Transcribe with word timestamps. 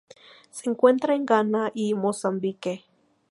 Se 0.49 0.67
encuentra 0.67 1.13
en 1.13 1.27
Ghana 1.27 1.71
y 1.75 1.93
Mozambique. 1.93 2.85